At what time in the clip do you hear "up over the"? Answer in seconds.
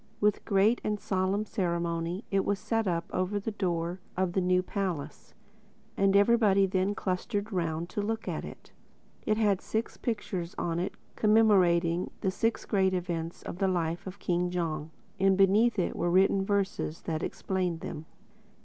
2.87-3.51